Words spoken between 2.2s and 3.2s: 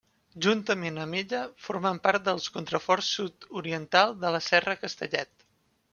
dels contraforts